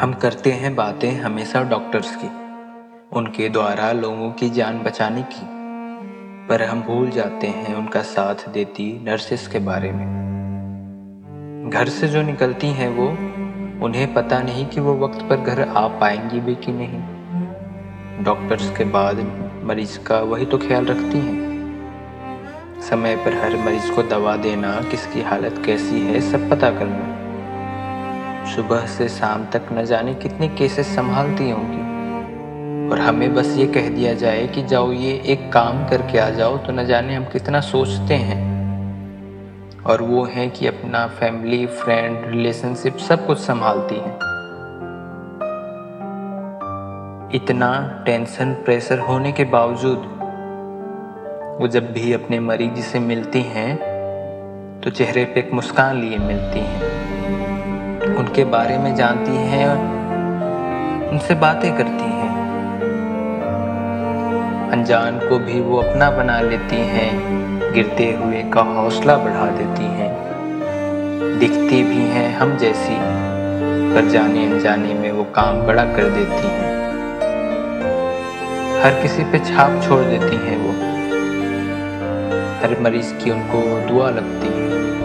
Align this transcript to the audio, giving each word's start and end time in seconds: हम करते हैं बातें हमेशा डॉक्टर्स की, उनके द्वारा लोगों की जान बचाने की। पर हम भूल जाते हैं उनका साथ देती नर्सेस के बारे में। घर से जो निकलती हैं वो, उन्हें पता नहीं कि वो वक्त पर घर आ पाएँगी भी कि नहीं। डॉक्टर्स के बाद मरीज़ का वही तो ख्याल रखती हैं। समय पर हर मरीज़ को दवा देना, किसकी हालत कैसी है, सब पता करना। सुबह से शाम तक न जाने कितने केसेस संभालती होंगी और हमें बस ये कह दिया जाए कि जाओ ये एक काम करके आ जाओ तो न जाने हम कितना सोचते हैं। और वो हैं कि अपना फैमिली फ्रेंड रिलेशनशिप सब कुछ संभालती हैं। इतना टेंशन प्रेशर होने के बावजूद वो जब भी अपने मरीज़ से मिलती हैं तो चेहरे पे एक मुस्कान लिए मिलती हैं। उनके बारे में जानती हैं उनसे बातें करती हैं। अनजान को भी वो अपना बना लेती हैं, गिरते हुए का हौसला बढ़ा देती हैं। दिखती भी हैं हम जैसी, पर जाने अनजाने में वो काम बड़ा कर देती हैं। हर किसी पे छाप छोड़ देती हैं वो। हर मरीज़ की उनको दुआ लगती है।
हम 0.00 0.12
करते 0.12 0.52
हैं 0.52 0.74
बातें 0.74 1.12
हमेशा 1.12 1.62
डॉक्टर्स 1.62 2.16
की, 2.16 2.26
उनके 3.12 3.48
द्वारा 3.48 3.92
लोगों 3.92 4.30
की 4.30 4.50
जान 4.50 4.78
बचाने 4.78 5.22
की। 5.22 5.46
पर 6.48 6.62
हम 6.62 6.82
भूल 6.82 7.10
जाते 7.10 7.46
हैं 7.46 7.74
उनका 7.74 8.02
साथ 8.02 8.48
देती 8.48 9.04
नर्सेस 9.04 9.48
के 9.48 9.58
बारे 9.58 9.92
में। 9.92 10.06
घर 11.72 11.88
से 11.88 12.08
जो 12.08 12.22
निकलती 12.22 12.66
हैं 12.66 12.88
वो, 12.88 13.08
उन्हें 13.84 14.14
पता 14.14 14.38
नहीं 14.38 14.66
कि 14.66 14.80
वो 14.80 14.98
वक्त 14.98 15.22
पर 15.22 15.36
घर 15.36 15.68
आ 15.68 15.88
पाएँगी 15.88 16.40
भी 16.40 16.54
कि 16.54 16.72
नहीं। 16.72 17.00
डॉक्टर्स 18.24 18.78
के 18.78 18.84
बाद 18.84 19.16
मरीज़ 19.64 19.98
का 19.98 20.18
वही 20.20 20.46
तो 20.46 20.58
ख्याल 20.58 20.86
रखती 20.86 21.18
हैं। 21.18 21.46
समय 22.80 23.16
पर 23.16 23.34
हर 23.34 23.56
मरीज़ 23.56 23.92
को 23.92 24.02
दवा 24.02 24.36
देना, 24.36 24.80
किसकी 24.90 25.22
हालत 25.22 25.62
कैसी 25.66 26.00
है, 26.00 26.20
सब 26.20 26.50
पता 26.50 26.70
करना। 26.70 27.25
सुबह 28.46 28.86
से 28.86 29.08
शाम 29.08 29.44
तक 29.44 29.68
न 29.72 29.84
जाने 29.84 30.14
कितने 30.14 30.48
केसेस 30.48 30.94
संभालती 30.96 31.50
होंगी 31.50 32.90
और 32.92 32.98
हमें 32.98 33.34
बस 33.34 33.54
ये 33.56 33.66
कह 33.66 33.88
दिया 33.88 34.12
जाए 34.14 34.46
कि 34.46 34.62
जाओ 34.62 34.92
ये 34.92 35.12
एक 35.26 35.52
काम 35.52 35.88
करके 35.88 36.18
आ 36.18 36.28
जाओ 36.30 36.56
तो 36.56 36.72
न 36.72 36.84
जाने 36.84 37.14
हम 37.14 37.24
कितना 37.24 37.60
सोचते 37.60 38.14
हैं। 38.14 38.44
और 39.82 40.02
वो 40.02 40.24
हैं 40.24 40.50
कि 40.50 40.66
अपना 40.66 41.06
फैमिली 41.06 41.66
फ्रेंड 41.66 42.26
रिलेशनशिप 42.26 42.96
सब 42.98 43.26
कुछ 43.26 43.38
संभालती 43.38 43.94
हैं। 43.94 44.14
इतना 47.34 47.70
टेंशन 48.06 48.52
प्रेशर 48.64 48.98
होने 48.98 49.32
के 49.32 49.44
बावजूद 49.44 50.12
वो 51.60 51.68
जब 51.68 51.92
भी 51.92 52.12
अपने 52.12 52.40
मरीज़ 52.40 52.80
से 52.82 52.98
मिलती 52.98 53.42
हैं 53.48 53.76
तो 54.80 54.90
चेहरे 54.90 55.24
पे 55.24 55.40
एक 55.40 55.52
मुस्कान 55.52 55.96
लिए 55.96 56.18
मिलती 56.18 56.58
हैं। 56.58 56.95
उनके 58.14 58.44
बारे 58.44 58.78
में 58.78 58.94
जानती 58.94 59.36
हैं 59.36 59.96
उनसे 61.10 61.34
बातें 61.34 61.76
करती 61.76 62.04
हैं। 62.04 62.26
अनजान 64.70 65.18
को 65.18 65.38
भी 65.38 65.60
वो 65.60 65.78
अपना 65.78 66.10
बना 66.10 66.40
लेती 66.40 66.76
हैं, 66.76 67.10
गिरते 67.72 68.18
हुए 68.24 68.42
का 68.42 68.60
हौसला 68.60 69.16
बढ़ा 69.16 69.46
देती 69.46 69.84
हैं। 69.84 70.26
दिखती 71.38 71.82
भी 71.82 72.02
हैं 72.02 72.36
हम 72.36 72.56
जैसी, 72.56 72.96
पर 73.94 74.08
जाने 74.10 74.46
अनजाने 74.46 74.94
में 74.94 75.12
वो 75.12 75.24
काम 75.24 75.62
बड़ा 75.62 75.84
कर 75.84 76.10
देती 76.10 76.48
हैं। 76.48 76.76
हर 78.82 79.02
किसी 79.02 79.24
पे 79.24 79.38
छाप 79.38 79.82
छोड़ 79.88 80.04
देती 80.04 80.36
हैं 80.36 80.56
वो। 80.56 80.96
हर 82.56 82.80
मरीज़ 82.80 83.14
की 83.14 83.30
उनको 83.30 83.88
दुआ 83.88 84.10
लगती 84.10 84.46
है। 84.46 84.95